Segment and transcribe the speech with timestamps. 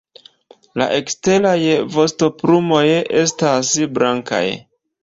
[0.81, 1.59] La eksteraj
[1.97, 2.83] vostoplumoj
[3.25, 4.45] estas blankaj.